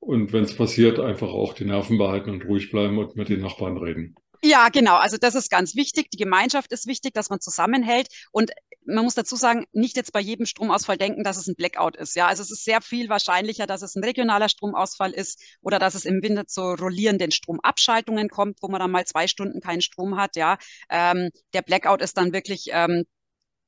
Und 0.01 0.33
wenn 0.33 0.43
es 0.43 0.55
passiert, 0.55 0.99
einfach 0.99 1.29
auch 1.29 1.53
die 1.53 1.63
Nerven 1.63 1.97
behalten 1.97 2.31
und 2.31 2.45
ruhig 2.45 2.71
bleiben 2.71 2.97
und 2.97 3.15
mit 3.15 3.29
den 3.29 3.41
Nachbarn 3.41 3.77
reden. 3.77 4.15
Ja, 4.43 4.69
genau. 4.69 4.95
Also 4.95 5.17
das 5.17 5.35
ist 5.35 5.51
ganz 5.51 5.75
wichtig. 5.75 6.09
Die 6.09 6.17
Gemeinschaft 6.17 6.71
ist 6.71 6.87
wichtig, 6.87 7.13
dass 7.13 7.29
man 7.29 7.39
zusammenhält. 7.39 8.07
Und 8.31 8.51
man 8.83 9.03
muss 9.03 9.13
dazu 9.13 9.35
sagen, 9.35 9.65
nicht 9.73 9.95
jetzt 9.95 10.11
bei 10.11 10.19
jedem 10.19 10.47
Stromausfall 10.47 10.97
denken, 10.97 11.23
dass 11.23 11.37
es 11.37 11.47
ein 11.47 11.55
Blackout 11.55 11.95
ist. 11.97 12.15
Ja, 12.15 12.25
also 12.25 12.41
es 12.41 12.49
ist 12.49 12.65
sehr 12.65 12.81
viel 12.81 13.09
wahrscheinlicher, 13.09 13.67
dass 13.67 13.83
es 13.83 13.95
ein 13.95 14.03
regionaler 14.03 14.49
Stromausfall 14.49 15.11
ist 15.11 15.39
oder 15.61 15.77
dass 15.77 15.93
es 15.93 16.05
im 16.05 16.23
Winter 16.23 16.47
zu 16.47 16.61
rollierenden 16.61 17.29
Stromabschaltungen 17.29 18.29
kommt, 18.29 18.57
wo 18.63 18.69
man 18.69 18.79
dann 18.79 18.89
mal 18.89 19.05
zwei 19.05 19.27
Stunden 19.27 19.61
keinen 19.61 19.81
Strom 19.81 20.17
hat. 20.17 20.35
Ja, 20.35 20.57
ähm, 20.89 21.29
der 21.53 21.61
Blackout 21.61 22.01
ist 22.01 22.17
dann 22.17 22.33
wirklich 22.33 22.69
ähm, 22.71 23.05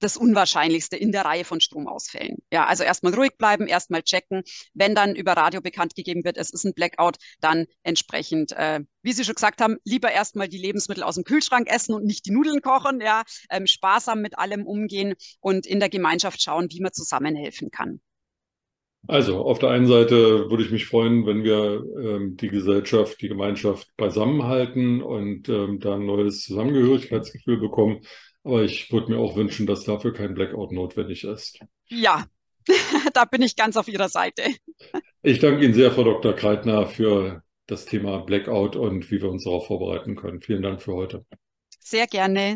das 0.03 0.17
Unwahrscheinlichste 0.17 0.97
in 0.97 1.11
der 1.11 1.25
Reihe 1.25 1.45
von 1.45 1.61
Stromausfällen. 1.61 2.37
Ja, 2.51 2.65
also 2.65 2.83
erstmal 2.83 3.13
ruhig 3.13 3.37
bleiben, 3.37 3.67
erstmal 3.67 4.03
checken. 4.03 4.43
Wenn 4.73 4.95
dann 4.95 5.15
über 5.15 5.33
Radio 5.33 5.61
bekannt 5.61 5.95
gegeben 5.95 6.23
wird, 6.23 6.37
es 6.37 6.49
ist 6.49 6.65
ein 6.65 6.73
Blackout, 6.73 7.17
dann 7.39 7.65
entsprechend, 7.83 8.51
äh, 8.51 8.81
wie 9.01 9.13
Sie 9.13 9.23
schon 9.23 9.35
gesagt 9.35 9.61
haben, 9.61 9.77
lieber 9.83 10.11
erstmal 10.11 10.47
die 10.47 10.57
Lebensmittel 10.57 11.03
aus 11.03 11.15
dem 11.15 11.23
Kühlschrank 11.23 11.69
essen 11.69 11.93
und 11.93 12.05
nicht 12.05 12.25
die 12.25 12.31
Nudeln 12.31 12.61
kochen. 12.61 13.01
Ja, 13.01 13.23
ähm, 13.49 13.67
sparsam 13.67 14.21
mit 14.21 14.37
allem 14.37 14.65
umgehen 14.65 15.15
und 15.39 15.65
in 15.65 15.79
der 15.79 15.89
Gemeinschaft 15.89 16.41
schauen, 16.41 16.67
wie 16.69 16.81
man 16.81 16.93
zusammenhelfen 16.93 17.71
kann. 17.71 18.01
Also 19.07 19.39
auf 19.39 19.59
der 19.59 19.69
einen 19.69 19.87
Seite 19.87 20.49
würde 20.49 20.63
ich 20.63 20.71
mich 20.71 20.85
freuen, 20.85 21.25
wenn 21.25 21.43
wir 21.43 21.83
ähm, 21.99 22.37
die 22.37 22.47
Gesellschaft, 22.47 23.21
die 23.21 23.27
Gemeinschaft 23.27 23.89
beisammenhalten 23.97 25.01
und 25.01 25.49
ähm, 25.49 25.79
da 25.81 25.95
ein 25.95 26.05
neues 26.05 26.41
Zusammengehörigkeitsgefühl 26.43 27.57
bekommen. 27.57 27.99
Aber 28.43 28.63
ich 28.63 28.91
würde 28.91 29.11
mir 29.11 29.19
auch 29.19 29.35
wünschen, 29.35 29.65
dass 29.65 29.85
dafür 29.85 30.13
kein 30.13 30.33
Blackout 30.33 30.71
notwendig 30.71 31.23
ist. 31.23 31.59
Ja, 31.87 32.25
da 33.13 33.25
bin 33.25 33.41
ich 33.41 33.55
ganz 33.55 33.77
auf 33.77 33.87
Ihrer 33.87 34.09
Seite. 34.09 34.43
Ich 35.21 35.39
danke 35.39 35.63
Ihnen 35.63 35.73
sehr, 35.73 35.91
Frau 35.91 36.03
Dr. 36.03 36.33
Kreitner, 36.33 36.87
für 36.87 37.43
das 37.67 37.85
Thema 37.85 38.19
Blackout 38.19 38.75
und 38.75 39.09
wie 39.09 39.21
wir 39.21 39.29
uns 39.29 39.45
darauf 39.45 39.67
vorbereiten 39.67 40.15
können. 40.15 40.41
Vielen 40.41 40.61
Dank 40.61 40.81
für 40.81 40.93
heute. 40.93 41.25
Sehr 41.79 42.07
gerne. 42.07 42.55